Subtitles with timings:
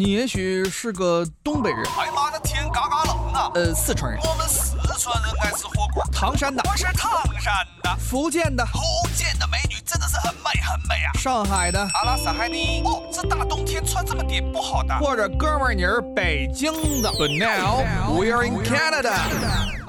[0.00, 1.78] 你也许是个东北人。
[1.98, 3.50] 哎呀妈的，天嘎嘎冷啊！
[3.54, 4.18] 呃，四川人。
[4.22, 6.02] 我们四川人爱吃火锅。
[6.10, 6.62] 唐山的。
[6.66, 7.94] 我是唐山的。
[7.98, 8.64] 福建的。
[8.64, 8.80] 福
[9.14, 11.12] 建的美女真的是很美很美啊。
[11.18, 11.78] 上海的。
[11.78, 12.80] 阿拉斯海尼。
[12.82, 14.98] 哦，这大冬天穿这么点不好的。
[15.00, 16.72] 或者哥们儿你是北京
[17.02, 17.10] 的。
[17.10, 19.79] But now we are in Canada.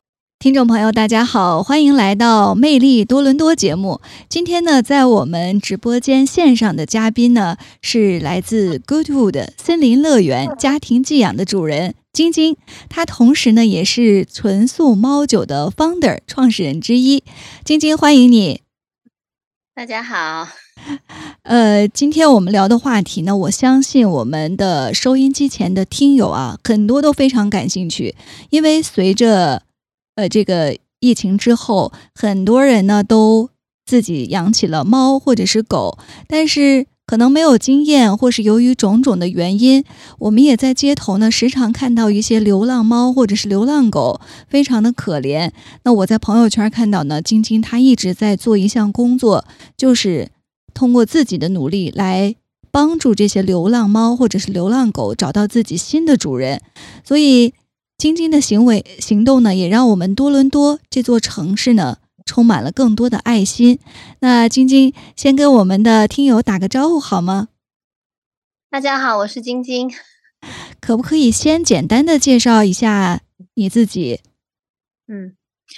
[0.41, 4.01] 听众朋友，大家好，欢迎来到《魅力多伦多》节目。
[4.27, 12.57] 今天呢，在我们直播间线上的嘉宾呢，是来自 Goodwood 森林乐园家庭寄养的主人晶晶，
[12.89, 17.23] 她同时呢，也是纯素猫酒的 Founder 创始人之一。
[17.63, 18.61] 晶晶，欢迎你！
[19.75, 20.47] 大家好。
[21.43, 28.15] 呃，今天我们聊的话题呢，我相信我们的收音机前的听友啊，很多都非常感兴趣，
[28.49, 29.61] 因为随着
[30.15, 33.49] 呃，这个疫情之后，很多人呢都
[33.85, 35.97] 自己养起了猫或者是狗，
[36.27, 39.83] 但是可能没有经验，或是由于种种的原因，
[40.19, 45.51] 我们也在街头呢时常看到一些流浪猫或者是流浪狗，非常的可怜。
[45.83, 50.29] 那我在朋友圈看到呢，晶晶她一直在做一项工作，就是
[50.73, 52.35] 通过自己的努力来
[52.69, 56.61] 帮助这些流浪猫或者是流浪狗找到自己新的主人，
[57.03, 57.53] 所以。
[58.01, 63.77] 晶晶的行为行动呢，也让我们多伦多这座城市呢充满了更多的爱心。
[64.21, 67.49] 那晶晶先跟我们的听友打个招呼好吗？
[68.71, 69.91] 大家好，我是晶晶。
[70.79, 73.21] 可不可以先简单的介绍一下
[73.53, 74.21] 你自己？
[75.07, 75.35] 嗯，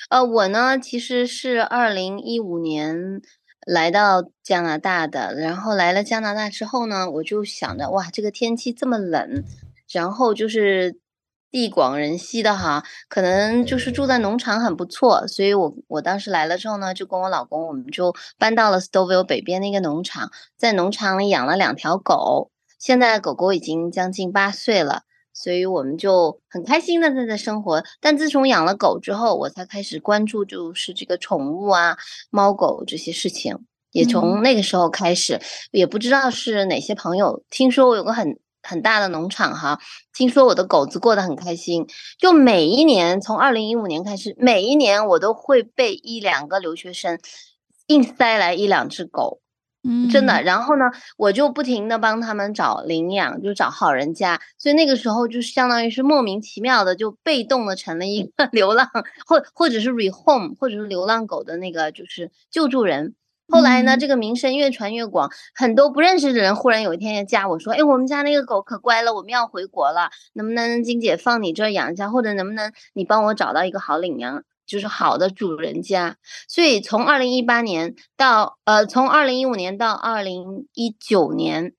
[0.10, 3.22] 呃，我呢其实是二零一五年
[3.66, 9.44] 来到加拿大的，然后来了加拿大之后呢，我就想着哇，这个天气这么冷，
[9.92, 11.03] 然后就是。
[11.54, 27.84] 地广人稀的哈，可能就是住在农场很不错，所以我我当时来了之后呢，就跟我老公，我们就搬到了 Stouffville 北边的一个农场，在农场里养了两条狗，现在狗狗已经将近八岁了，所以我们就很开心的在这生活。
[28.02, 31.98] 但自从养了狗之后，我才开始关注就是这个宠物啊，
[32.32, 33.60] 猫狗这些事情，
[33.92, 38.40] 也从那个时候开始，也不知道是哪些朋友听说我有个很。
[38.64, 39.80] 很大的农场哈，
[40.14, 41.86] 听说我的狗子过得很开心。
[42.18, 47.20] 就每一年，从二零一五年开始，每一年我都会被一两个留学生
[47.88, 49.42] 硬塞来一两只狗，
[49.84, 50.42] 嗯，真的。
[50.42, 50.86] 然后呢，
[51.18, 54.40] 我就不停的帮他们找领养，就找好人家。
[54.58, 58.90] 所以那个时候就是相当于是莫名其妙的就被动的成了一个 流浪，
[59.28, 63.14] 或或者是 rehome，或者是流浪狗的那个就是救助人。
[63.50, 76.16] 后来呢，这个名声越传越广，很多不认识的人忽然有一天加我说：“哎，我们家那个狗可乖了，我们要回国了，能不能金姐放你这儿养一下，或者能不能你帮我找到一个好领养，就是好的主人家？”
[76.48, 81.74] 所以从二零一八年到呃，从二零一五年到二零一九年，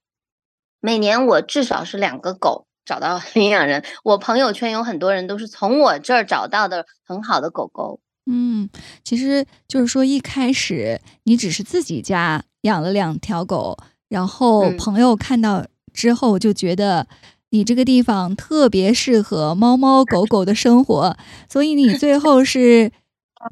[0.80, 3.82] 每年我至少是两个狗找到 领养人。
[4.04, 8.00] 我朋友圈有很多人都是从我这儿找到的很好的狗狗。
[8.26, 8.68] 嗯，
[9.04, 13.76] 其实就是说，一开始你只是自己家养了两条狗，
[14.08, 17.06] 然后朋友看到之后就觉得
[17.50, 21.16] 你这个地方特别适合猫猫狗狗的生活，
[21.50, 22.90] 所以你 最后是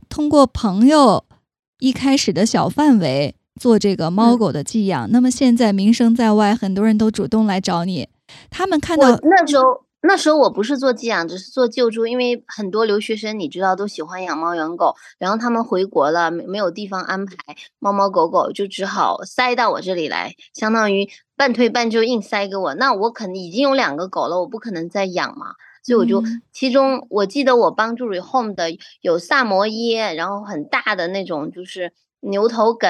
[0.08, 1.24] 通过朋友
[1.80, 5.10] 一开始的小范围做这个猫狗的寄养。
[5.10, 8.08] 那么现在名声在外，很多人都主动来找你，
[8.48, 9.84] 他们看到那时候。
[10.04, 17.34] 那时候我不是做寄养，只是做救助，因为很多留学生你知道都喜欢养猫养狗，然后他们回国了没没有地方安排
[17.78, 22.74] 猫猫狗狗，就只好塞到我这里来，相当于半推半就硬塞给我。
[22.74, 25.54] 那我肯定已经有两个狗了，我不可能再养嘛，
[25.84, 31.92] 所以我就其中我记得我帮助 Rehome 的有萨摩耶，然后很大的那种就是。
[32.22, 32.88] 牛头梗，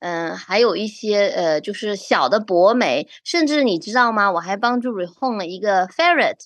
[0.00, 4.30] 嗯，还有一些呃，就是小的博美，甚至你知道吗？
[4.32, 6.36] 我还帮助 rehome 了一个 ferret，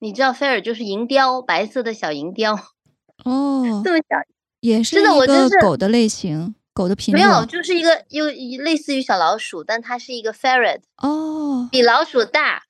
[0.00, 2.54] 你知道 ferret 就是银雕，白色的小银雕，
[3.24, 4.16] 哦，这么小，
[4.60, 12.62] 也是一个狗的类型，狗的品种，没有，就是一个又类似于小老鼠，但它是一个 ferret，哦，比老鼠大，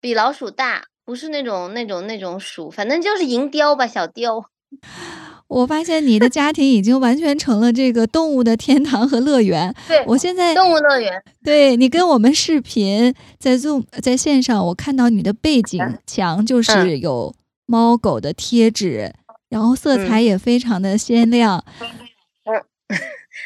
[0.00, 4.44] 比老鼠大，不是那种那种那种鼠，反正就是银雕吧，小雕。
[5.54, 9.72] 我发现你的家庭已经完全成了这个动物的天堂和乐园。
[9.86, 17.32] 对我现在动物乐园，对你跟我们视频在 Zoom 在线上，我看到你的背景墙就是有
[17.66, 19.12] 猫狗的贴纸，
[19.48, 21.64] 然后色彩也非常的鲜亮。
[22.44, 22.60] 嗯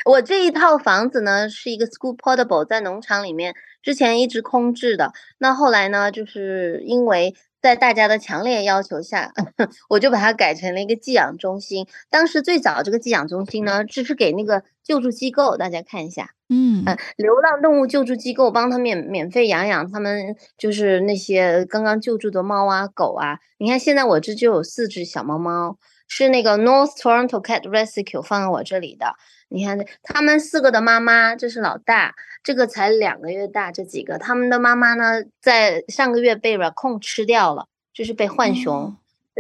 [0.05, 5.13] 我这一套房子呢是一个 school portable，在农场里面，之前一直空置的。
[5.39, 7.35] 那后来呢，就是因为
[7.69, 9.31] 在大家的强烈要求下，
[9.91, 11.87] 我就把它改成了一个寄养中心。
[12.09, 23.39] 当时最早这个寄养中心呢，只是给那个救助机构，大家看一下，嗯呃，流浪动物救助机构帮他们免免费养养他们，就是那些刚刚救助的猫啊、狗啊。
[23.59, 25.77] 你看现在我这就有四只小猫猫，
[26.07, 29.15] 是那个 North Toronto Cat Rescue 放在我这里的。
[29.49, 38.97] 你看，他们四个的妈妈，这是老大，这个才两个月大，这几个他们的妈妈呢，在上个月被 raccoon 吃掉了，就是被浣熊。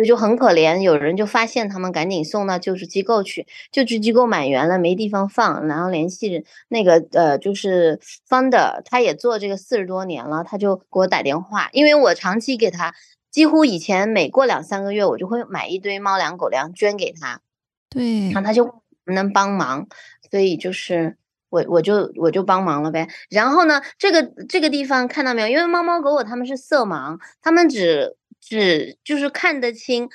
[0.06, 3.49] 就很可怜，有人就发现他们，赶紧送到救助机构去。
[3.72, 12.94] 救助机构满员了，没地方放，然后联系那个呃，就是 founder，他也做这个四十多年了，他就给我打电话，因为我长期给他，
[13.32, 17.40] 几乎以前每过两三个月，我就会买一堆猫粮、狗粮捐给他，
[17.90, 18.72] 对然后他就问
[19.08, 19.87] 能能帮忙，
[20.31, 21.16] 所以就是
[21.50, 23.08] 我我就我就帮忙了呗。
[23.31, 25.49] 然后呢，这个这个地方看到没有？
[25.49, 30.08] 因为猫猫狗狗它们是色盲，它们只只就是看得清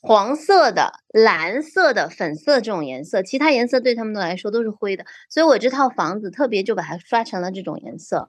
[0.00, 5.06] 黄色的、蓝色的、粉色这种颜色，其他颜色对它们来说都是灰的。
[5.30, 8.28] 所以我这套房子特别就把它刷成了这种颜色。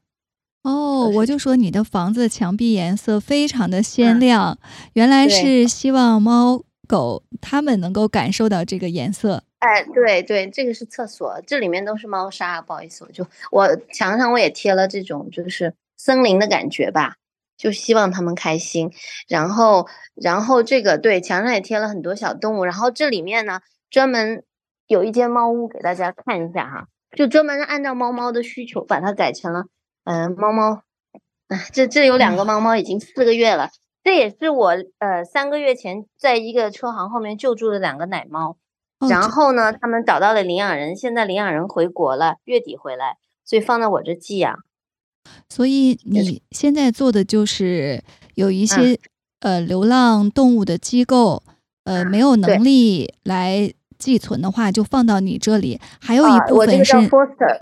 [0.64, 4.58] 哦，我就说你的房子墙壁颜色非常的鲜嗯亮，
[4.94, 9.44] 原来是希望猫狗它们能够感受到这个颜色。
[9.66, 17.16] 哎，对对，这个是厕所，这里面都是猫砂，不好意思，我就我墙上我也贴了这种就是森林的感觉吧，
[17.58, 18.92] 就希望它们开心。
[19.28, 24.44] 然后，然后这个对墙上也贴了很多小动物，然后这里面呢专门
[24.86, 29.64] 有一间猫屋给大家看一下哈，就专门按照猫猫的需求把它改成了，
[30.04, 30.84] 嗯、猫猫，
[31.48, 33.72] 啊，这这有两个猫猫已经四个月了，
[34.04, 38.58] 这也是我呃三个月前在一个车行后面救助的两个奶猫。
[39.00, 44.60] 哦，然后呢，他们找到了领养人，现在领养人回国了，月底回来，所以放在我这寄养。
[45.50, 48.04] 所以你现在做的就是
[48.36, 49.00] 有一嗯些、
[49.40, 51.44] 呃流浪动物的机构，
[51.84, 55.80] 呃没有能力来寄存的话，就放到你这里。
[56.00, 57.60] 还有一啊，部分是、我这个叫 foster，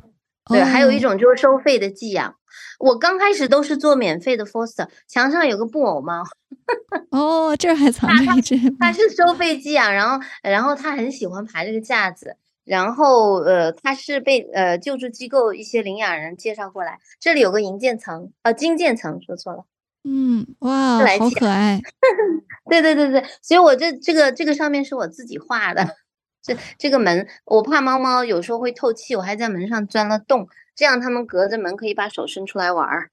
[0.50, 2.36] 对，还有一哦种就是收费的寄养。
[2.80, 6.24] 我刚开始都是做免费的 foster，墙上有个布偶猫，
[7.12, 12.36] 哦，这儿还藏着一只它是收费寄养，然后然后它很喜欢爬这个架子，
[12.66, 19.66] 然后呃，它是被呃救助机构一些领养人介绍过来，这里有个银渐层，呃金渐层说错了。
[20.06, 21.80] 嗯，哇，好可爱。
[22.70, 25.96] 对对对对，所以我这这个这个上面是我自己画的，
[26.44, 33.10] 这这个门我怕猫猫有时候会透气，我还在门上钻了洞，这样它们隔着门可以把手伸出来玩儿。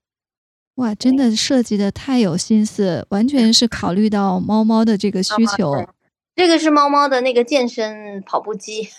[0.75, 5.73] 哇，真的设计的太有心思，完全是考虑到猫猫的这个需求。
[5.73, 5.87] 对
[6.35, 8.89] 这个是猫猫的那个健身跑步机，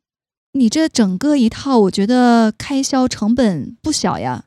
[0.52, 4.44] 你这整个一套，我觉得开销成本不小呀。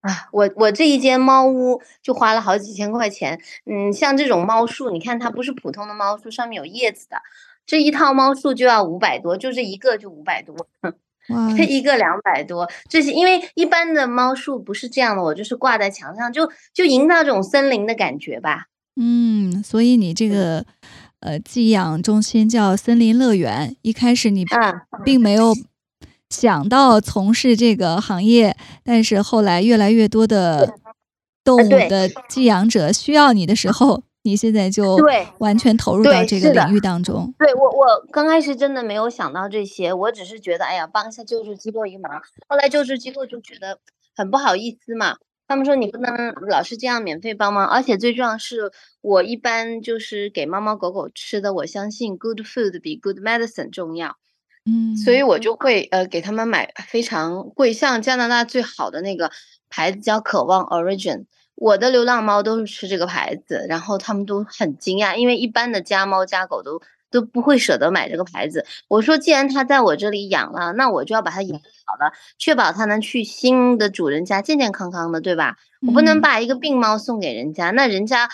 [0.00, 3.40] 啊，我我这一间猫屋就花了好几千块钱。
[3.64, 7.18] 嗯，像这种猫树，你看它不是普通的猫树，上面有叶子的，
[7.66, 10.54] 这一套猫树就要五百多，就这一个就五百多。
[11.30, 18.66] 哇，这一个两百多，这是因为一般的猫树不是这样的，我就是挂在墙上，就就营造这种森林的感觉吧。
[18.94, 20.64] 嗯，所以你这个
[21.18, 25.52] 呃寄养中心叫森林乐园，一开始你嗯，并没有
[26.30, 30.78] 想到从事这个行业，但是后来越来越多的
[31.42, 37.32] 动物的寄养者需要你的时候，你现在就对完全投入到这个领域当中。
[37.38, 43.78] 对我我刚开始真的没有想到这些，我只是觉得哎呀帮一下救助机构一忙，后来救助机构就觉得
[44.16, 45.16] 很不好意思嘛。
[45.48, 54.16] 他们说你不能老是这样免费帮忙，而且最重要是我一般就是给猫猫狗狗吃的，我相信 good food 比 good medicine 重要。
[54.64, 59.30] 嗯，所以我就会呃给他们买非常贵，像加拿大最好的那个
[59.70, 68.66] 牌子叫渴望 Origin，我的流浪猫都是吃这个牌子，然后他们都很惊讶，因为一般的家猫家狗都都不会舍得买这个牌子。
[68.88, 75.56] 我说既然它在我这里养了，那我就要把它养好了，确保它能去新的主人家健健康康的，对吧？
[75.86, 78.28] 我不能嗯把一个病猫送给人家，那人家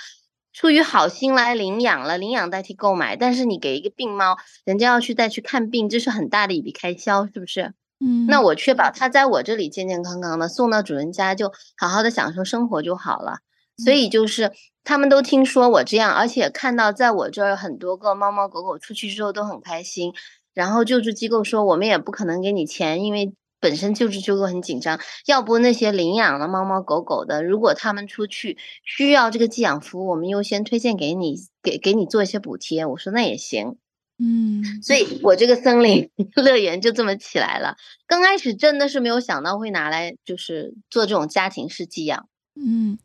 [0.53, 7.73] 出于好心来领养了，领养代替购买，但是你给一个病猫，人家要去再去看病，这是很大的一笔开销，是不是？
[8.05, 13.39] 嗯，那我确保它在我这里健健康康的，送到主人家就好好的享受生活就好了。
[13.77, 14.53] 所嗯以就是
[14.85, 20.13] 他们都听说我这样，而且看到在我这儿很多个猫猫狗狗出去之后都很开心。
[20.55, 32.85] 然后救助机构说我们也不可能给你钱，因为本身救助机构很紧张，要不那些领养了猫猫狗狗的，如果他们出去需要这个寄养服务，我们优先推荐给你，给给你做一些补贴。
[32.85, 33.77] 我说那也行。
[34.25, 37.77] 嗯，所以我这个森林 乐园就这么起来了。
[38.07, 42.29] 刚开始真的是没有想到会拿来就是做这种家庭式寄养。
[42.55, 42.99] 嗯，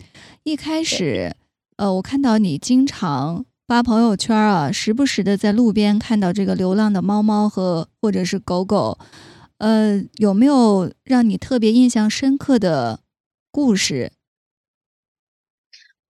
[0.44, 1.36] 一开始，
[1.78, 9.00] 呃，我看到你经常发朋友圈啊，时不时的在路边看到这个流浪的猫猫和或者是狗狗，
[9.58, 13.00] 呃，有没有让你特别印象深刻的
[13.50, 14.12] 故事？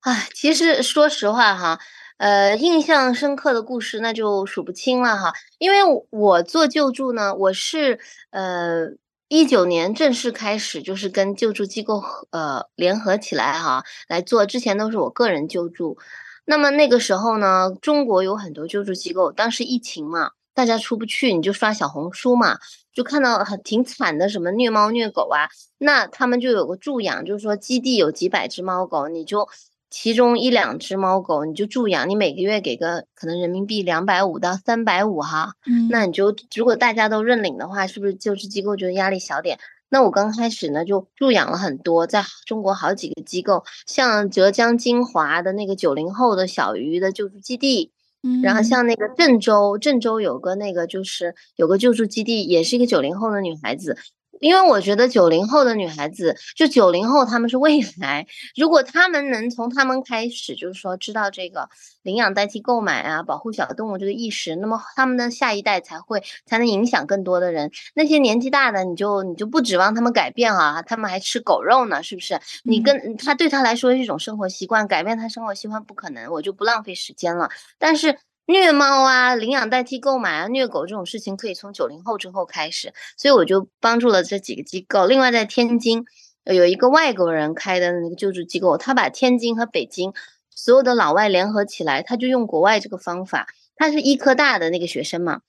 [0.02, 1.80] 唉，其实说实话哈，
[2.18, 5.34] 呃，印象深刻的故事那就数不清了哈。
[5.60, 5.78] 因为
[6.10, 8.00] 我做救助呢，我是
[8.32, 8.88] 呃
[9.28, 15.98] 一九年正式开始，就是跟救助机构呃联合起来哈来做，之前都是我个人救助。
[16.46, 22.58] 那么那个时候呢，中国有很多救助机构，当时疫情嘛，大家出不去，你就刷小红书嘛，
[22.92, 29.48] 就看到很挺惨的，什么虐猫虐狗啊，那他们就有个助养，就是说基地有几百只猫狗，你就。
[29.90, 39.58] 其中一两只猫狗你就助养，你每个月给个可能人民币两百五到三百五哈，嗯，那你就如果大家都认领的话，是不是救治机构觉得压力小点？
[39.90, 53.98] 那我刚开始呢就助养了很多，在中国好几个机构，像浙江金华的那个九零后的小鱼的救助基地，嗯，然后像那个郑州，郑州有个那个就是有个救助基地，也是一个九零后的女孩子。
[54.40, 58.26] 因为我觉得九零后的女孩子，就九零后他们是未来。
[58.56, 61.70] 如果他们能从他们开始，就是说知道这个
[62.04, 67.72] 领养代替购买啊，保护小动物这个意识，那么他们的下一代才会才能影响更多的人。
[67.96, 72.40] 那些年纪大的，你就你就不指望他们改变啊，他们还吃狗肉呢，是不是？
[72.64, 77.50] 你跟他对他来说是一种生活习惯，改变他生活习惯不可能，我就不浪费时间了。
[77.78, 78.18] 但是。
[78.48, 85.06] 虐猫啊，领养代替购买啊，虐狗这种事情可以从九零后之后开始，所以我就帮助了这几个机构。
[85.06, 86.06] 另外，在天津
[86.46, 90.14] 有一个外国人开的那个救助机构，他把天津和北京
[90.50, 93.48] 所有的老外联合起来，他就用国外这个方法。
[93.76, 95.42] 他是医科大的那个学生嘛，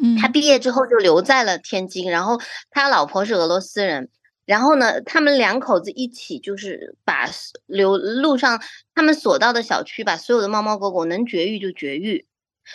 [0.00, 2.38] 嗯，他毕业之后就留在了天津，然后
[2.70, 4.10] 他老婆是俄罗斯人，
[4.44, 7.26] 然后呢，他们两口子一起就是把
[7.66, 8.62] 流路上
[8.94, 12.26] 他们所到的小区，把所有的猫猫狗狗能绝育就绝育。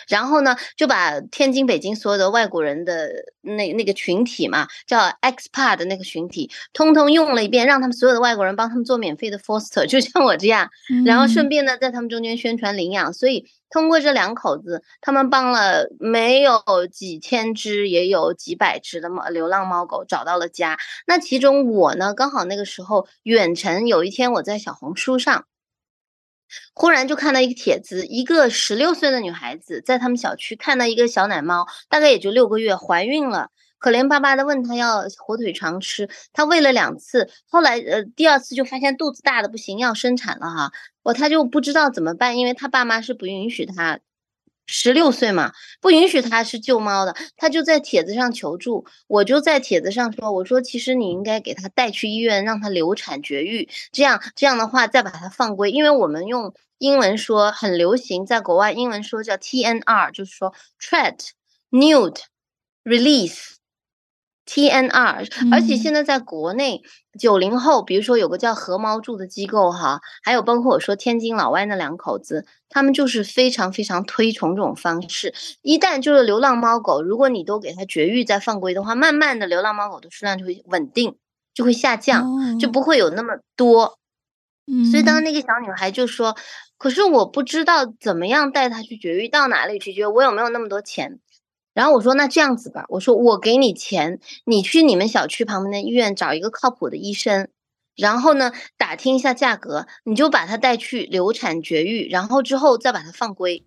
[0.08, 3.10] 然后呢，就把天津、北京所有的外国人的
[3.42, 10.70] 那那个群体嘛，叫 expat 的那个群体，通通用了一遍，让他们所有的外国人帮他们做免费的 foster，就像我这样，
[11.04, 13.12] 然后顺便呢，在他们中间宣传领养。
[13.12, 20.78] 所以通过这两口子，他们帮了没有几千只，也有几百只的猫流浪猫狗找到了家。
[21.06, 25.44] 那其中我呢，刚好那个时候远程，有一天我在小红书上。
[26.74, 44.00] 忽然就看到一个帖子，一个十六岁的女孩子在他们小区看到一个小奶猫，大概也就六个月，怀孕了，可怜巴巴的问她要火腿肠吃，她喂了两次，后来呃第二次就发现肚子大的不行，要生产了哈，我她就不知道怎么办，因为她爸妈是不允许她。
[44.72, 61.30] 十六岁嘛，不允许他是救猫的，他就在帖子上求助，我就在帖子上说，我说其实你应该给他带去医院，让他流产绝育，这样这样的话再把他放归，因为我们用英文说很流行，在国外英文说叫 TNR，就是说 treat,
[61.70, 62.22] neuter,
[62.84, 63.59] release。
[64.50, 66.82] TNR，而且现在在国内
[67.20, 75.32] 九零后，比如说有个叫何猫住的机构哈，还有包括我说天津老外那两口子，他们就是非常非常推崇这种方式。
[75.62, 81.14] 一旦就是流浪猫狗，如果你都给它绝育再放归的话，慢慢的流浪猫狗的数量就会稳定，
[81.54, 83.98] 就会下降，就不会有那么多。
[84.90, 86.36] 所以当那个小女孩就说
[86.76, 90.08] ：“可是我不知道怎么样带它去绝育，到哪里去绝？
[90.08, 91.20] 我有没有那么多钱？”
[91.72, 97.48] 然后我说那这样子吧，我说我给你钱，你去你们小区旁边的医院找一个靠谱的医生，
[97.96, 103.66] 然后呢打听一下价格，你就把他带去流产绝育，然后之后再把他放归。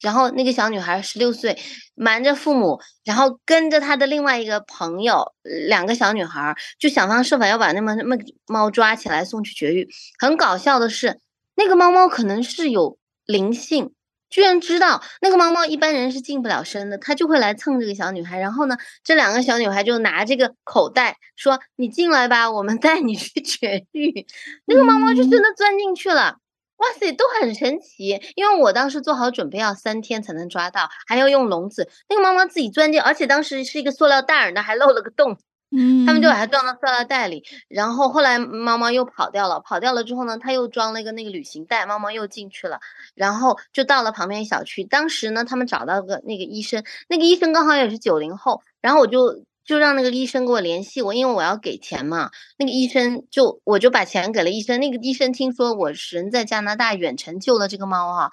[0.00, 1.58] 然后那个小女孩十六岁，
[1.96, 9.88] 瞒着父母，然后跟着她的另外一个朋友，两个小女孩就想方设法要把那么那么猫抓起来送去绝育。
[10.20, 11.18] 很搞笑的是，
[11.56, 13.92] 那个猫猫可能是有灵性。
[14.30, 18.38] 居然知道那个猫猫一般人是近不了身的，它就会来蹭这个小女孩。
[18.38, 24.26] 然后呢，这两个小女孩就拿这个口袋说：“你进来吧，我们带你去绝育。”
[24.66, 26.36] 那个猫猫就真的钻进去了。
[26.76, 28.20] 哇塞，都很神奇。
[28.36, 31.88] 因为我当时做好准备，要三天才能抓到，还要用笼子。
[32.08, 35.36] 那个猫猫自己钻进，而且当时是一个塑料袋儿，那，还漏了个洞。
[35.70, 42.80] 嗯，他们就把它装到塑料袋里，然后后来猫猫又跑掉了，跑掉了之后呢，他又装了一个那个旅行袋，猫猫又进去了，
[43.14, 44.82] 然后就到了旁边小区。
[44.82, 52.30] 当时呢，他们找到个那个医生，那个医生刚好也是九零后，然后我就就让那个医生给我联系我，因为我要给钱嘛。
[52.56, 58.30] 那个医生就我就把钱给了医生，那个医生听说我人在加拿大远程救了这个猫哈，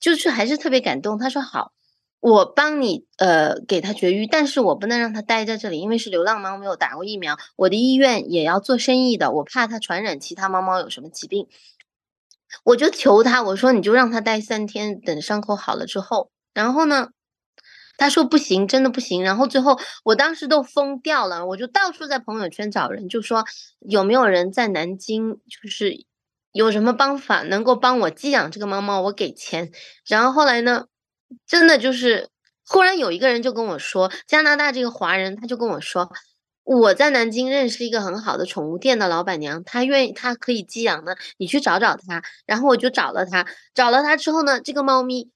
[0.00, 1.18] 就是还是特别感动。
[1.18, 1.72] 他说好，
[2.20, 7.38] 我帮你呃给它绝育，但是我不能让它待在这里，因为是流浪猫，没有打过疫苗。
[7.56, 11.46] 我的医院也要做生意的，我怕它传染其他猫猫有什么疾病。
[12.64, 16.30] 我就求他，我说你就让它待三天，等伤口好了之后。
[16.54, 17.10] 然后呢，
[17.96, 19.22] 他说不行，真的不行。
[19.22, 23.44] 然后最后我当时都疯掉了，我就到处在朋友圈找人，就说
[23.80, 26.04] 有没有人在南京，就是
[26.52, 29.70] 有什么方法能够帮我寄养这个猫猫，我给钱。
[30.06, 30.86] 然后后来呢？
[31.46, 32.28] 真的就是，
[32.66, 36.10] 忽然有一个人就跟我说，加拿大这个华人他就跟我说，
[36.64, 42.22] 我在南京认识一个很好的宠物店的老板娘，她愿意，她可以寄养的，你去找找她。
[42.46, 45.30] 然后我就找了她，找了她之后呢，这个猫咪，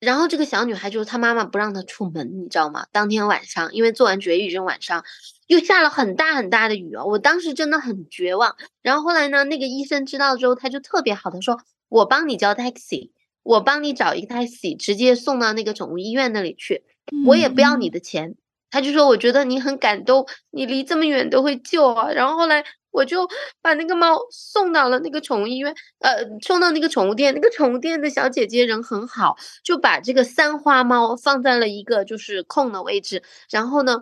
[0.00, 2.86] 然后这个小女孩就是她妈妈不让她出门，你知道吗？
[2.92, 5.04] 当天晚上，因为做完绝育，这晚上
[5.48, 8.56] 又下了很大很大的雨哦，我当时真的很绝望。
[8.82, 13.10] 然后后来呢，那个医生知道之后，他就特别好，他说我帮你叫 taxi。
[13.42, 16.82] 我帮你找一个 taxi，直接送到那个宠物医院那里去，
[17.26, 18.34] 我也不要你的钱。
[18.70, 22.10] 他就说，我觉得你很感动，你离这么远都会救啊。
[22.10, 23.28] 然后后来我就
[23.60, 27.34] 把那个猫送到了那个宠物医院，呃，送到那个宠物店。
[27.34, 33.22] 那个宠物店的小姐姐人很好，就把这个三花猫放在了一个就是空的位置。
[33.50, 33.98] 然后呢？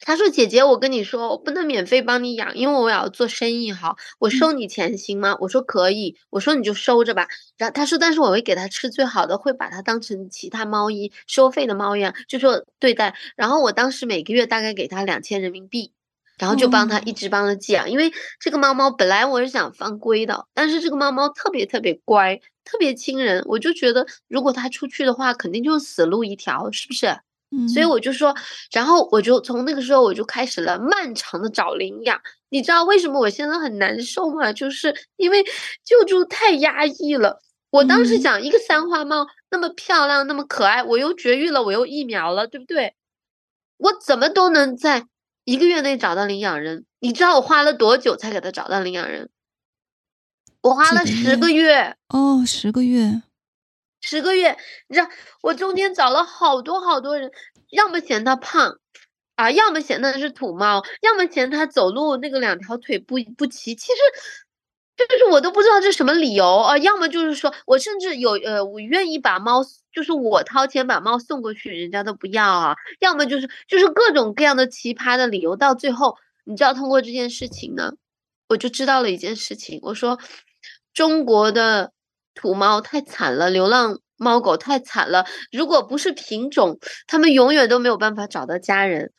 [0.00, 3.96] 他说：“姐姐，我跟你说，我不能免费帮你养，因为我要做生意哈。
[4.18, 7.26] 我收你钱行吗？”我说：“可以。”我说：“你就收着吧。”
[7.56, 15.92] 然后他说：“但是我会给它吃最好的，会把它当成其他猫一收费的猫一样，就说对待。”然后我当时每个月大概给他两千人民币，
[16.38, 17.90] 然后就帮他一直帮他寄养。
[17.90, 27.18] 因为这个猫猫本来我是想放归的，但是这个猫猫特别特别乖，特别亲人，我就觉得如果它出去的话，肯定就是死路一条，是不是？
[27.68, 28.34] 所以我就说，
[28.72, 32.20] 然后我就从那个时候我就开始了漫长的找领养。
[32.48, 34.52] 你知道为什么我现在很难受吗？
[34.52, 35.44] 就是因为
[35.84, 37.40] 救助太压抑了。
[37.70, 42.94] 我当时想，一个三花猫那么漂亮，那么可爱，我又绝育了，我又疫苗了，对不对？
[43.78, 45.06] 我怎么都能在
[45.44, 46.84] 一个月内找到领养人？
[47.00, 49.28] 你知道我花了多久才给他找到领养人？
[50.62, 51.96] 我花了十个月。
[52.08, 53.22] 哦，十个月。
[54.06, 55.08] 十个月，你知道
[55.42, 57.28] 我中间找了好多好多人，
[57.70, 58.78] 要么嫌它胖，
[59.34, 63.74] 啊，要么嫌它是土猫，要么嫌它走路那个两条腿不不齐。
[63.74, 63.98] 其实，
[64.96, 66.78] 就是我都不知道这什么理由啊。
[66.78, 69.60] 要么就是说我甚至有呃，我愿意把猫，
[69.92, 72.76] 就是我掏钱把猫送过去，人家都不要啊。
[73.00, 75.56] 要么就是就是各种各样的奇葩的理由。
[75.56, 77.94] 到最后，你知道通过这件事情呢，
[78.46, 79.80] 我就知道了一件事情。
[79.82, 80.16] 我说
[80.94, 81.90] 中国的。
[82.36, 85.26] 土猫太惨了，流浪猫狗太惨了。
[85.50, 89.10] 如果不是品种，它们永远都没有办法找到家人。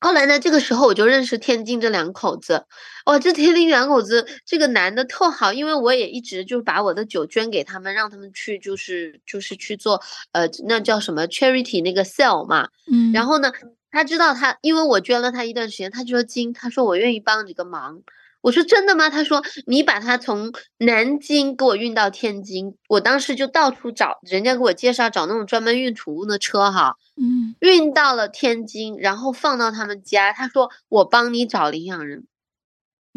[0.00, 2.66] 后来呢，这个时候我就认识天津这两口子。
[3.06, 12.68] 哇，这天津两口子，这个男的特好，因为我也一直就把我的酒捐给他们，让他们去就是就是去做呃那叫什么 charity 那个 sell 嘛。
[12.92, 13.12] 嗯。
[13.12, 13.50] 然后呢，
[13.90, 18.02] 他知道他，因为我捐了他一段时间，他就说金，他说我愿意帮你个忙。
[18.44, 19.08] 我说真的吗？
[19.08, 30.34] 他说你把它从南京给我运到天津，我当时就到处找人家给我介绍找那种专门运宠物的车哈，嗯，运到了天津，然后放到他们家。
[30.34, 32.26] 他说我帮你找领养人。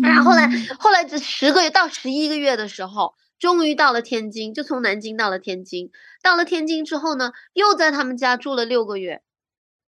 [0.01, 5.91] 然后后来后来这十个月到十一个月的时候，终于到了天津，就从南京到了天津。
[6.23, 9.21] 到了天津之后呢，又在他们家住了六个月。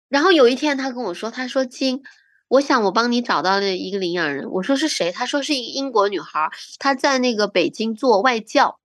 [0.10, 2.04] 然后有一天他跟我说，他说金。
[2.50, 5.12] 我想我帮你找到了一个领养人，我说是谁？
[5.12, 8.80] 他说是一个英国女孩，她在那个北京做外教。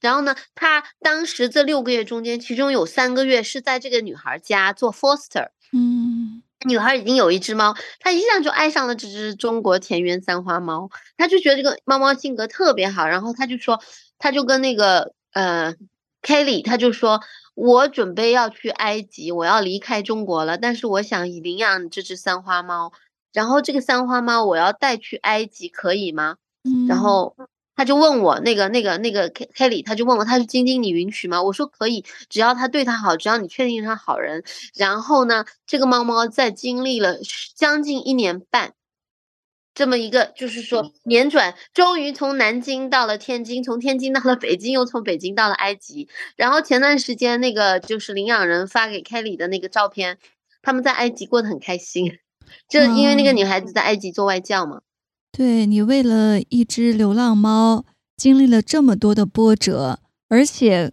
[0.00, 5.50] 然后呢，她当时这六个月中间，其中有三个月是在这个女孩家做 foster。
[5.72, 10.88] 嗯，女孩已经有一只猫，她一下就爱上了这只中国田园三花猫，
[11.18, 13.06] 她就觉得这个猫猫性格特别好。
[13.06, 13.78] 然后她就说，
[14.18, 15.74] 她就跟那个呃
[16.24, 17.20] Kelly，他就说。
[17.56, 20.58] 我准备要去埃及，我要离开中国了。
[20.58, 22.90] 但是我想领养这只三花猫，
[23.32, 26.34] 然后这个三花猫我要带去埃及，可以吗？
[26.88, 27.36] 然后
[27.76, 31.40] 他就问我那个那个那个 Kelly，他就问我他是晶晶，你允许吗？
[31.44, 34.42] 我说可以，只要他对他好，只要你确定他好人。
[34.74, 37.18] 然后呢，这个猫猫在经历了
[37.54, 38.74] 将近一年半。
[39.74, 46.08] 这么一个，就是说辗转，终于从南京到了天津，从天津到了北京，又从北京到了埃及。
[46.36, 50.18] 然后前段时间那个就是领养人发给 Kelly 的那个照片，
[50.62, 52.18] 他们在埃及过得很开心，
[52.68, 54.82] 就因为那个女孩子在埃及做外教嘛。
[55.32, 57.84] 对你为了一只流浪猫
[58.16, 60.92] 经历了这么多的波折，而且。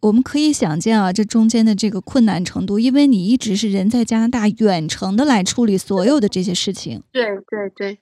[0.00, 7.02] 我们可以想见啊，这中间的这个困难程度，因为你一直是人在加拿大远程的来处理所有的这些事情。
[7.12, 7.98] 对对对，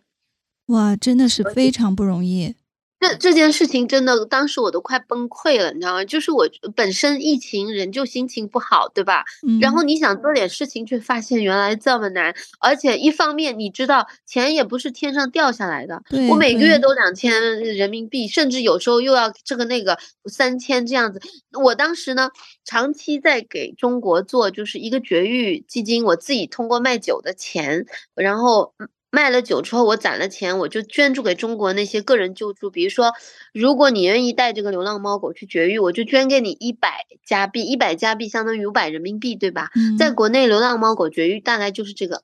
[0.67, 2.55] 哇，真的是非常不容易。
[3.01, 6.05] 这这件事情真的，当时我都快崩溃了，你知道吗？
[6.05, 9.25] 就是我本身疫情，人就心情不好，对吧？
[9.59, 12.35] 然后你想做点事情，却发现原来这么难。
[12.61, 21.23] 而且一方面，你知道钱也不是天上掉下来的，我每个月都两千人民币，甚至有时候又要这个那个三千这样子。
[21.59, 22.29] 我当时呢，
[22.67, 28.75] 长期在给中国做就是一个绝育基金，我自己通过卖酒的钱，然后。
[29.13, 32.71] 卖了酒之后，我攒了钱，我就捐助给中国那些个人救助。
[32.71, 33.13] 比如说，
[33.53, 39.71] 如果你愿意带这个流浪猫狗去绝育，我就捐给你一百加币，一百加币相当于五百人民币，对吧？
[39.99, 42.23] 在国内，流浪猫狗绝育大概就是这个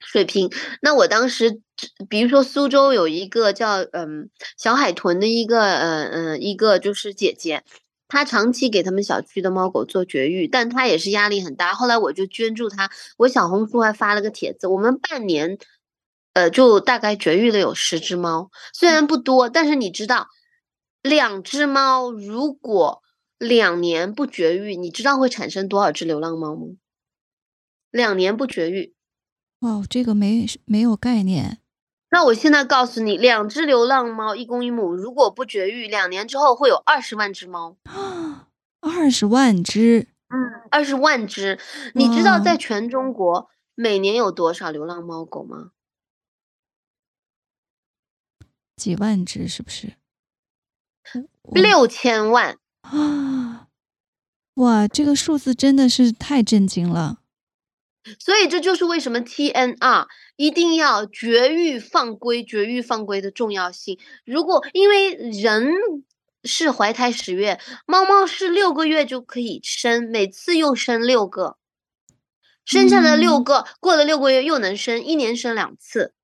[0.00, 0.50] 水平。
[0.80, 1.60] 那我当时，
[2.08, 7.62] 比如说苏州有一个叫嗯小海豚的一个呃嗯一个就是姐姐，
[8.08, 11.74] 她长期给他们小区的猫狗做绝育，但她也是压力很大。
[11.74, 15.58] 后来我就捐助她，我小红书还发了个帖子，我们半年。
[16.34, 20.28] 呃，就大概绝育了有十只猫，虽然不多，但是你知道，
[21.00, 23.02] 两只猫如果
[23.38, 26.62] 两年不绝育，你知道会产生多少只流浪猫吗？
[27.90, 28.94] 两年不绝育，
[29.60, 31.60] 哦，这个没没有概念。
[32.10, 37.76] 那我现在告诉你，两只流浪猫一公一母，如果不绝育，两年之后会有二十万只猫。
[38.80, 41.58] 二十万只，嗯，二十万只。
[41.94, 45.70] 你知道在全中国每年有多少流浪猫狗吗？
[48.76, 49.96] 几万只是不是？
[51.52, 53.68] 六千万啊！
[54.54, 57.20] 哇，这个数字真的是太震惊了。
[58.18, 60.06] 所以这就是为什么 TNR
[60.36, 63.98] 一定要绝育放归、绝育放归的重要性。
[64.24, 65.72] 如果因为人
[66.42, 71.56] 是怀胎十月，猫猫是六个月就可以生，每次又生六个，
[72.64, 76.14] 生下来六个，过了六个月又能生，一年生两次。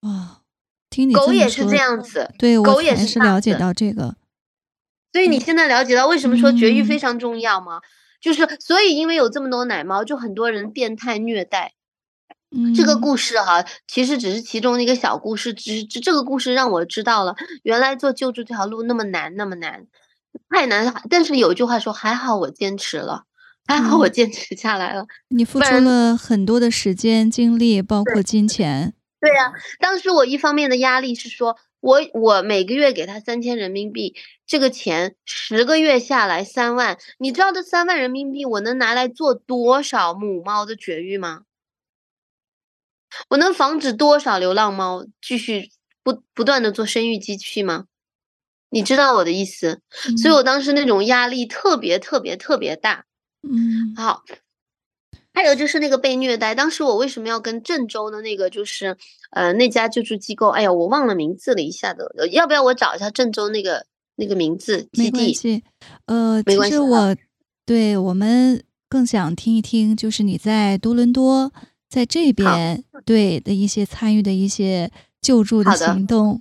[0.00, 0.42] 哇！
[0.96, 4.16] 听你狗也是这样子，对，狗也是了解到这个。
[5.12, 7.82] 所以你现在了解到为什么说绝育非常重要吗？
[8.18, 11.74] 就是所以因为有这么多奶猫，就很多人变态虐待。
[12.50, 19.86] 嗯，这个故事哈，其实只是其中的一个小故事，只是这个故事让我知道了，原来做救助这条路那么难，那么难，
[20.48, 20.94] 太难了。
[21.10, 23.24] 但是有一句话说，还好我坚持了，
[23.66, 25.04] 还好我坚持下来了。
[25.28, 28.94] 你付出了很多的时间、精力，包括金钱。
[29.26, 34.14] 对呀，当时我一方面的压力是说，我我每个月给他三千人民币，
[34.46, 41.42] 这个钱十个月下来三万，你知道这三万人民币我能拿来做多少母猫的绝育吗？
[43.30, 45.70] 我能防止多少流浪猫继续
[46.04, 47.86] 不不断的做生育机器吗？
[48.70, 49.80] 你知道我的意思，
[50.22, 53.04] 所以我当时那种压力特别特别特别大。
[53.42, 54.22] 嗯，好。
[55.36, 58.96] 还有就是那个被虐待，当时我为什么要跟郑州的那个就是，
[59.32, 60.48] 呃，那家救助机构？
[60.48, 63.84] 哎呀，我忘了名字了，一下子，要不要我找一下郑州那个
[64.16, 64.88] 那个名字？
[64.92, 65.62] 没关系，
[66.06, 67.14] 呃，其实我
[67.66, 71.52] 对我们更想听一听，就是你在多伦多
[71.86, 76.40] 在这边对的一些参与的一些救助的行动。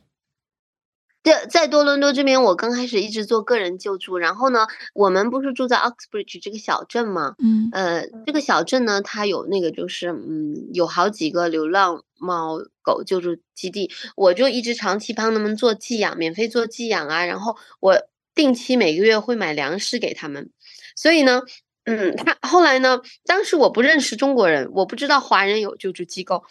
[1.26, 7.34] 在在多伦多这边，我刚开始一直做个人救助，然后呢，我们不是住在 Oxbridge 这个小镇吗？
[7.40, 17.98] 嗯，呃，这个小镇呢，它有那个就是，嗯，有好几个流浪猫狗救助基地，我就一直长期帮他们做寄养，免费做寄养啊，然后我
[18.36, 20.52] 定期每个月会买粮食给他们，
[20.96, 21.42] 所以呢，
[21.86, 26.44] 嗯，他后来呢，当时我不认识中国人，我不知道华人有救助机构。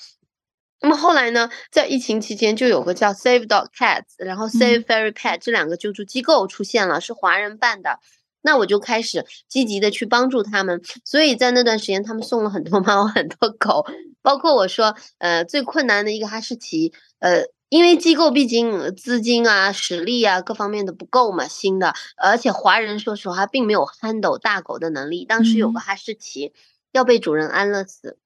[0.80, 8.00] 那么后来呢，在疫情期间就有个叫 Save Dog Cats，然后 Save Fairy Pet 这两个救助机构出现了，是华人办的。
[8.42, 10.82] 那我就开始积极的去帮助他们。
[11.02, 13.86] 所以在那段时间，他们送了很多猫、 很多狗，
[14.20, 25.24] 包括我说，呃，最困难的一个哈士奇，呃，因为机构毕竟资金啊、实力啊各方面的不够嘛，新的，而且华人说实话并没有 handle 大狗的能力。
[25.24, 26.52] 当时有个哈士奇
[26.92, 28.18] 要被主人安乐死。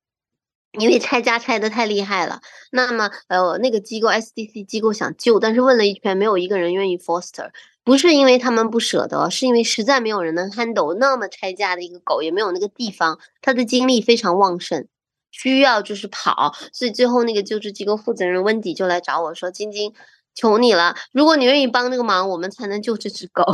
[0.72, 2.40] 因为拆家拆的太厉害了，
[2.72, 7.50] 那么呃那个机构 SDC 机构想救，但是问了一圈，没有一个人愿意 foster，
[7.82, 14.86] 不是因为他们不舍得，是因为实在没有人能 handle 那么拆家的一个狗，也没有那个地方，它的精力非常旺盛，
[15.30, 19.94] 需要就是跑，所以最后那个救治机构负责人温迪就来找我说：“晶晶，
[20.34, 23.44] 求你了，如果你愿意帮这个忙，我们才能救这只狗。”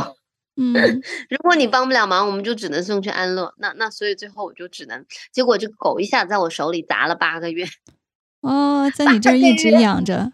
[0.57, 0.73] 嗯，
[1.29, 3.53] 如果你帮不了忙，我们就只能送去安乐。
[3.57, 7.65] 那那所以最后我就只能，结果这个狗一下在我手里砸了八个月。
[8.41, 10.33] 哦，在你这儿一直养着。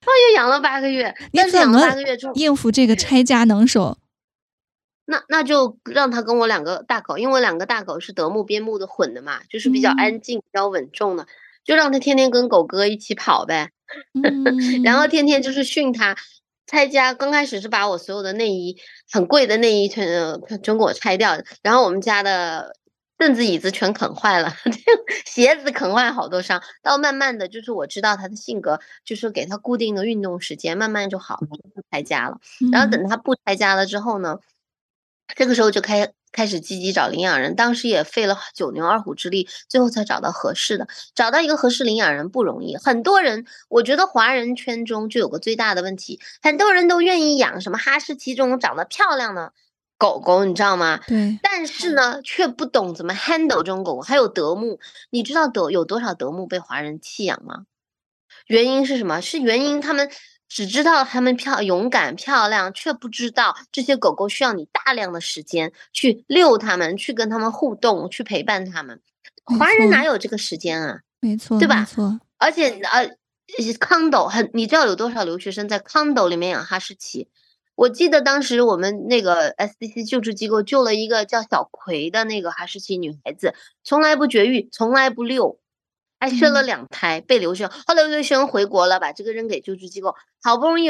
[0.00, 3.98] 他又养了八个月，但是养了八个月之后应付这个拆家能手？
[5.04, 11.26] 那那就让他跟我两个大狗，因为两个大狗是德牧边牧的混的嘛，就是比较安静、比较稳重的，
[11.64, 13.70] 就让他天天跟狗哥一起跑呗。
[14.82, 16.16] 然后天天就是训它
[16.72, 17.14] 拆家。
[17.14, 18.76] 刚开始是把我所有的内衣
[19.10, 22.74] 很贵的内衣全全给我拆掉，然后我们家的
[23.18, 24.52] 凳子椅子全啃坏了，
[25.26, 26.60] 鞋子啃坏好多双。
[26.82, 31.56] 到慢慢的就是我知道他的性格，就是给他固定的运动时间，慢慢就好不
[31.90, 32.38] 拆家了。
[32.72, 34.38] 然后等他不拆家了之后呢，
[35.36, 36.12] 这个时候就开。
[36.32, 40.88] 开始积极找领养人，当时也费了九牛二虎之力，最后才找到合适的。
[41.14, 49.52] 找到一个合适领养人不容易，很多人，我觉得华人圈中就有个最大的问题，很多人都愿意养什么哈士奇这种长得漂亮的
[49.98, 51.00] 狗狗，你知道吗？
[51.06, 51.38] 对。
[51.42, 54.00] 但是呢，却不懂怎么 handle 这种狗狗。
[54.00, 57.66] 还有德牧，你知道德有多少德牧被华人弃养吗？
[58.46, 59.20] 原因是什么？
[59.20, 60.10] 是原因他们。
[60.54, 69.00] 只知道它们漂勇敢漂亮，却不知道这些狗狗需要你大量的时间去遛它们，去跟它们互动，去陪伴它们。
[69.44, 71.00] 华人哪有这个时间啊？
[71.20, 71.80] 没错，对吧？
[71.80, 72.20] 没错。
[72.36, 73.08] 而且呃
[73.80, 77.28] ，condo 很，你知道有多少留学生在 condo 里面养哈士奇？
[77.74, 85.58] 我记得当时我们那个 SDC 救助机构救了一个叫小葵的那个哈士奇女孩子，从来不绝育，从来不遛。
[86.22, 90.88] 还生了两胎，被留学，后来留学生回国了，把这个扔给救助机构，好不容易，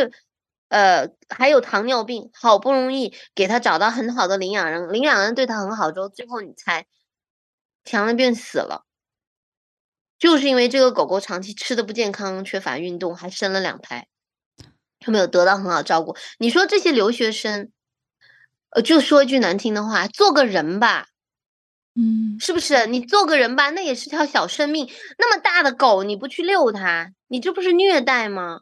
[0.68, 6.84] 呃，还有糖尿病，好不容易给他找到很好的领养人，领养人对他很好之后，最后你猜，
[7.82, 8.84] 糖尿病死了，
[10.18, 14.08] 就是因为这个狗狗长期吃的不健康，缺乏运动，还生了两胎，
[15.00, 16.14] 他没有得到很好照顾。
[16.38, 17.72] 你说这些留学生，
[18.68, 21.06] 呃，就说一句难听的话，做个人吧。
[21.94, 23.68] 嗯，是不是你做个人吧？
[23.68, 28.60] 那也是条小生命，那么大的狗你不去遛它，你这不是虐待吗？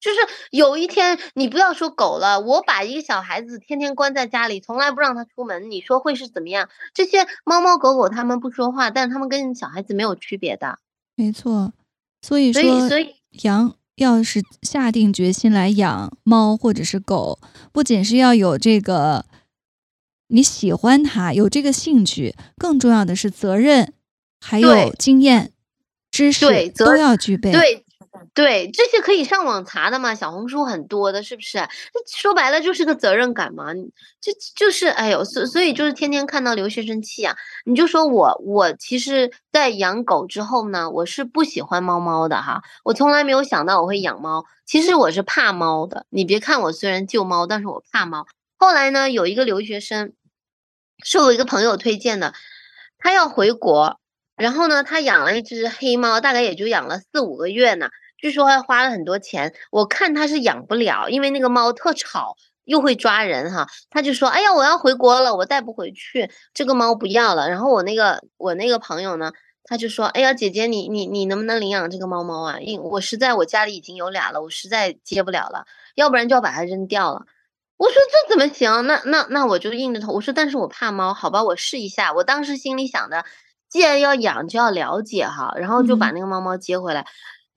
[0.00, 0.18] 就是
[0.50, 6.68] 有一天你不要说狗了，我把一个小孩子天天关在家里，从来不让他出门，你说会是怎么样？
[6.92, 10.80] 这些猫猫狗狗它们不说话，但他们跟小孩子没有区别的。
[11.14, 11.72] 没错，
[12.22, 17.38] 所以说，所以养要是下定决心来养猫或者是狗，
[17.72, 19.24] 不仅是要有这个。
[20.28, 23.92] 你喜欢它，有这个兴趣，更重要的是责任，
[24.40, 25.52] 还有经验、
[26.10, 27.52] 知识都要具备。
[27.52, 27.84] 对，
[28.32, 31.58] 对，这些可以上网查的嘛，小红书很多的，是不是？
[32.06, 33.66] 说白了就是个责任感嘛。
[34.20, 46.06] 这就是，哎呦，所所以就是天天看到留学生气啊，你就说我，我其实，在养狗之后呢，我是不喜欢猫猫的哈，我从来没有想到我会养猫，其实我是怕猫的。
[46.08, 48.26] 你别看我虽然救猫，但是我怕猫。
[48.64, 50.14] 后来呢，有一个留学生，
[51.04, 52.32] 是我一个朋友推荐的，
[52.96, 54.00] 他要回国，
[54.36, 59.52] 然后呢，他养了一只黑猫，大概也就养了四五个月呢，据说还花了很多钱。
[59.70, 63.66] 我看他是养不了，因为那个猫特吵，又会抓人哈。
[63.90, 69.30] 他就说：“哎呀，我要回国了，我带不回去，这个猫不要了。”然后我那个我那个朋友呢，
[69.64, 72.58] 他就说：“哎呀，姐姐，你你你能不能领养这个猫猫啊？
[72.60, 77.26] 因我实在我家里已经有俩了，我实在接不了了，要不然就要把它扔掉了。”
[77.76, 78.86] 我说这怎么行？
[78.86, 80.12] 那那那我就硬着头。
[80.12, 82.12] 我说，但是我怕猫，好吧，我试一下。
[82.12, 83.24] 我当时心里想的，
[83.68, 87.06] 既然要养，就要了解哈，然后就把那个猫猫接回来。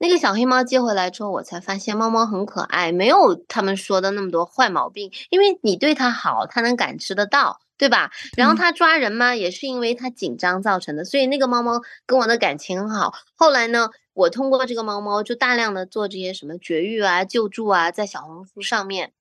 [0.00, 5.10] 那个小黑猫接回来之后，我才发现猫猫很可爱，没有他们说的那么多坏毛病。
[5.30, 8.10] 因为你对它好，它能感知得到，对吧？
[8.36, 11.04] 然后它抓人嘛，也是因为它紧张造成的。
[11.04, 13.12] 所以那个猫猫跟我的感情很好。
[13.36, 19.12] 后来呢，我通过这个猫猫，就大量的做这些什么绝育啊、救助啊，在小红书上面。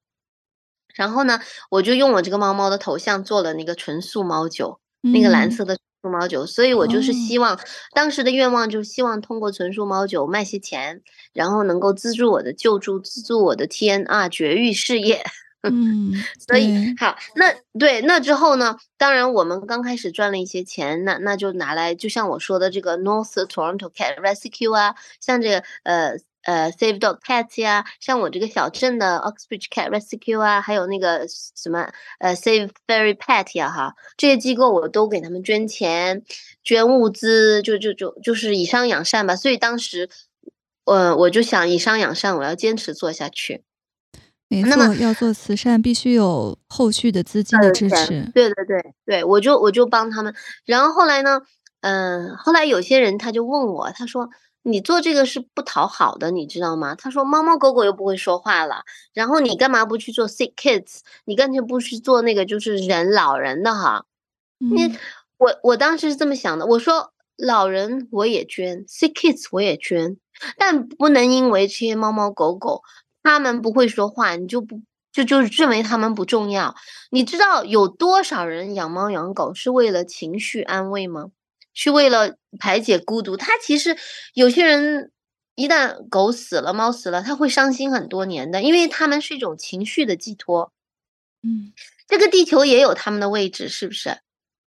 [0.98, 6.46] 然后呢，我就用我这个猫猫的头像做了那个纯素猫酒，那个蓝色的素猫酒。
[6.46, 7.58] 所以我就是希望，
[7.94, 11.02] 当时的愿望就是希望通过纯素猫酒卖些钱，
[11.34, 15.24] 然后能够资助我的救助，资助我的 TNR 绝育事业。
[15.64, 16.14] 嗯，
[16.48, 26.18] 所以好，那对那之后呢，当然我们刚开始赚了一些钱，那那就拿来，就像我说的这个 North Toronto Cat Rescue 啊，像这个呃。
[26.48, 36.24] 呃，Save Dog Cats 呀，像我这个小镇的 Oxbridge Cat Rescue 啊，还有那个什么呃 Save Fairy Pet 呀，哈，这些机构我都给他们捐钱、
[36.64, 39.36] 捐物资，就就就就是以商养善吧。
[39.36, 40.10] 所以当时，
[40.86, 43.66] 呃，我就想以商养善，我要坚持做下去。
[44.48, 48.32] 没错，要做慈善必须有后续的资金的支持。
[48.34, 50.34] 对对对对，我就我就帮他们。
[50.64, 51.42] 然后后来呢，
[51.82, 54.30] 嗯，后来有些人他就问我，他说。
[54.68, 56.94] 你做这个是不讨好的，你知道吗？
[56.94, 61.00] 他说猫猫狗狗又不会说话了，然后你干嘛不去做 sick kids？
[61.24, 64.04] 你干脆不去做那个就是人老人的哈？
[64.60, 64.98] 你
[65.38, 70.18] 我我当时是这么想的，我说老人我也捐，sick kids 我也捐，
[70.58, 72.84] 但不能因为这些猫猫狗狗
[73.24, 74.82] 他们不会说话，你就不
[75.14, 76.76] 就就认为他们不重要？
[77.10, 81.28] 你知道有多少人养猫养狗是为了情绪安慰吗？
[81.80, 83.96] 是为了排解孤独，他其实
[84.34, 85.12] 有些人
[85.54, 90.74] 一旦狗死了、猫死了，他会伤心很多年的，因为他们是一种情绪的寄托。
[91.44, 91.72] 嗯，
[92.08, 94.18] 这个地球也有他们的位置，是不是？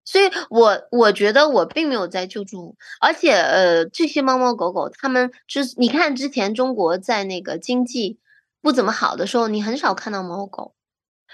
[0.05, 8.19] 所以我我觉得我并没有在救助，而且呃，这些猫猫狗狗，它们之你看之前中国在那个经济
[8.61, 10.75] 不怎么好的时候，你很少看到猫狗。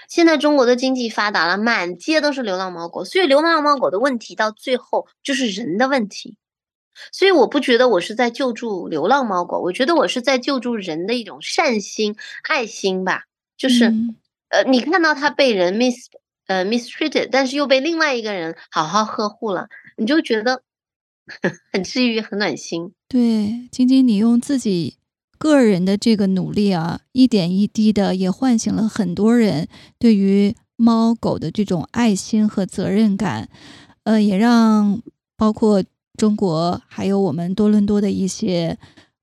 [0.07, 6.37] 现在中国的经济发达了，满街都是流浪猫狗，所以流浪猫狗的问题到最后就是人的问题。
[7.11, 12.15] 所以我不觉得我是在救助流浪猫狗，我觉得我是在救助人的一种善心、
[12.47, 13.25] 爱心吧。
[13.55, 14.15] 就是嗯
[14.49, 16.05] 呃，你看到它被人 mis
[16.47, 20.63] 呃 mistreated，但是又被另外一个人好好呵护了，你就觉得
[21.71, 22.93] 很治愈、很暖心。
[23.09, 24.97] 对，晶晶，你用自己
[25.37, 33.49] 个人的这个努力啊，一点一滴的也唤醒了很多人对于猫狗的这种爱心和责任感，
[34.03, 35.01] 呃，也让
[35.35, 35.83] 包括
[36.15, 38.77] 中国还有我们多伦多的一些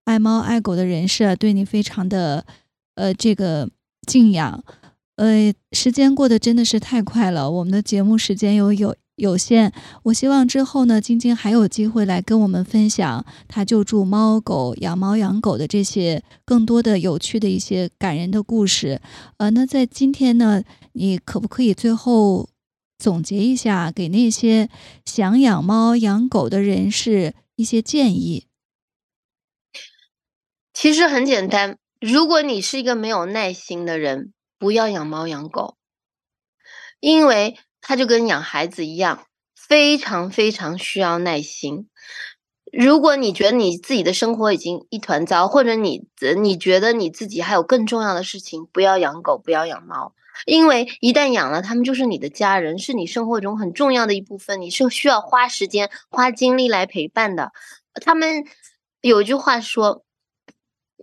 [0.04, 2.44] 爱猫爱狗的人士啊，对你非常的
[2.94, 3.68] 呃这个
[4.06, 4.62] 敬仰。
[5.16, 9.72] 呃，时间过得真的是太快了，我们的节目时间有有有限。
[10.04, 19.00] 我希望之后呢，晶晶还有机会来跟我们分享她救助猫狗、养猫养狗的这些更多的有趣的一些感人的故事。
[19.38, 22.48] 呃，那在今天呢，你可不可以最后
[22.98, 24.68] 总结一下，给那些
[25.04, 28.46] 想养猫养狗的人士一些建议？
[30.72, 35.76] 其实很简单，如果你是一个没有耐心的人，不要养猫养狗，
[36.98, 41.90] 因为它就跟养孩子一样，非常非常需要耐心。
[42.72, 46.08] 如果你觉得你自己的生活已经一团糟，或者你
[46.42, 50.14] 你觉得你自己还有更重要的事情，不要养狗，不要养猫，
[50.46, 57.52] 因为一旦养了，它们就是你的家人，是你生活中很重要的一部分，你是需要花时间、花精力来陪伴的。
[58.02, 58.44] 他们
[59.02, 60.04] 有句话说：“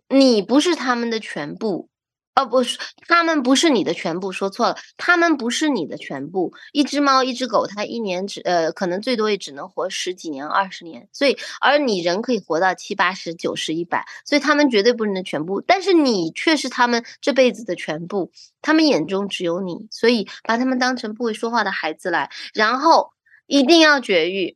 [0.09, 1.89] 你不是他们的全部。”
[2.33, 6.53] 哦，不是，他们不是你的全部，说错了，他们不是你的全部。
[6.71, 11.09] 一只猫，一只狗，它一年只呃，可能最多也只能活十几年、二十年。
[11.11, 15.59] 所以，而你人可以活到七八十、九十、一百，所以他们绝对不是你的全部。
[15.59, 23.11] 但是你却是他们这辈子的全部，他们眼中只有你，所以把他们当成不会说话的孩子来，然后
[23.45, 24.55] 一定要绝育。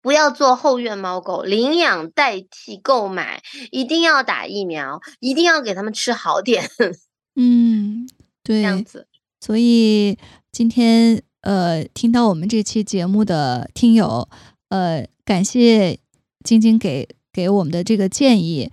[0.00, 6.70] 不要做后院猫狗，领养代替购买，一定要打疫苗，一定要给他们吃好点，
[7.34, 8.08] 嗯，
[8.42, 9.06] 对这样，子。
[9.40, 10.18] 所以
[10.50, 14.28] 今天呃，听到我们这期节目的听友，
[14.68, 15.98] 呃，感谢
[16.44, 18.70] 晶晶给给我们的这个建议。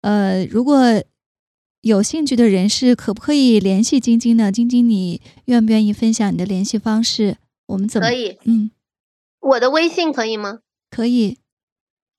[0.00, 0.80] 呃，如果
[1.80, 4.50] 有兴趣的人士，可不可以联系晶晶呢？
[4.50, 7.36] 晶晶，你愿不愿意分享你的联系方式？
[7.66, 8.14] 我们怎么可？
[8.14, 8.70] 以，嗯，
[9.40, 10.60] 我的微信可以吗？
[10.90, 11.38] 可以。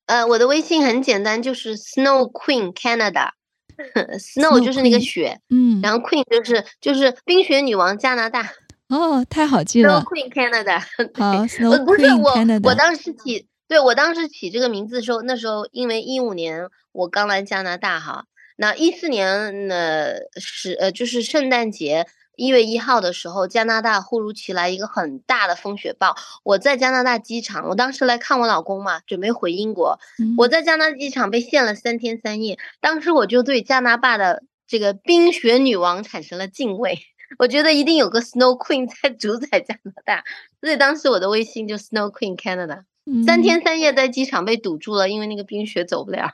[0.06, 3.32] 呃，我的微信很简单，就是 Snow Queen Canada。
[4.20, 8.52] Snow 就是那个雪，嗯，然后 Queen 就是就是冰雪女王加拿大
[8.90, 10.04] 哦，太好记了，Snow。
[10.04, 11.10] Queen Canada 对。
[11.14, 12.76] 好呃，，Snow 不是 Queen 我，我 Canada。
[12.76, 18.26] 当时起，对我当时起这个名字的时候，那时候因为一五年我刚来加拿大哈，
[18.58, 22.06] 那一四年呢是呃就是圣诞节
[22.40, 37.00] 一月一号的时候，加拿大忽如其来一个很大的风雪暴，我在加拿大机场，我当时来看我老公嘛，准备回英国，嗯我在加拿大机场被限了三天三夜，当时我就对加拿大的这个冰雪女王产生了敬畏。
[37.38, 40.24] 我觉得一定有个 Snow Queen 在主宰加拿大，
[40.62, 42.84] 所以当时我的微信就 Snow Queen Canada。
[43.26, 46.30] 三嗯天三夜在机场被堵住了，因为那个冰雪走不了。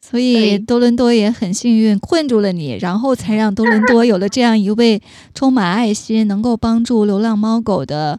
[0.00, 5.02] 所以多伦多也很幸运困住了你，然后才让多伦多有了这样一位
[5.34, 8.18] 充满爱心、能够帮助流浪猫狗的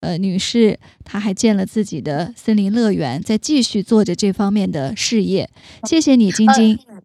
[0.00, 0.78] 呃女士。
[1.04, 5.48] 她还建了自己的森林乐园，在继续做着这方面的事业。
[5.84, 6.78] 谢谢你，晶晶。
[6.88, 6.97] 嗯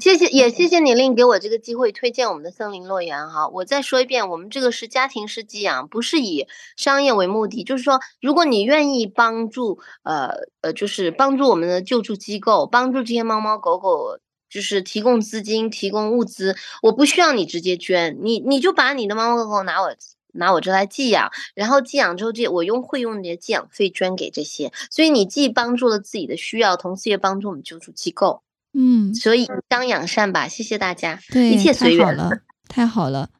[0.00, 3.48] 谢谢，也谢谢你令给我这个机会推荐我们的森林乐园哈。
[3.48, 7.64] 我再说一遍，我们这个是家庭式寄养，不是以商业为目的。
[7.64, 10.30] 就是说，如果你愿意帮助，呃
[10.62, 14.18] 呃，就是帮助我们的救助机构，帮助这些猫猫狗狗。
[14.50, 19.94] 就是提供资金、提供物资，我不需要你直接捐，你你就把你的猫猫狗狗拿我
[20.32, 28.42] 拿我这来寄养，然后寄养之后，这我用会用你的寄养费捐给这些，所以你既帮助了自己的需要，同时也帮助我们救助机构。
[28.72, 32.06] 嗯，所以当养善吧，谢谢大家，对，一切随缘。
[32.06, 32.30] 太好了，
[32.68, 33.30] 太好了。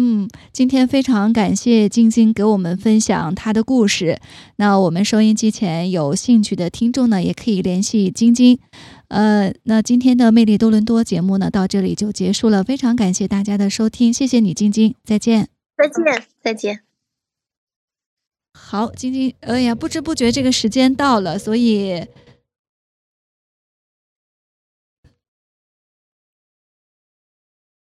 [0.00, 4.20] 嗯，今天非常感谢晶晶给我们分享她的故事。
[4.54, 8.60] 那我们收音机前有兴趣的听众呢，也可以联系晶晶。
[9.08, 12.62] 呃，那今天的魅力多伦多节目呢，到这里就结束了。
[12.62, 15.48] 非常感谢大家的收听，谢谢你，晶晶，再见。
[15.76, 16.80] 再见，再见。
[18.52, 22.06] 好，晶晶，哎呀，不知不觉这个时间到了，所以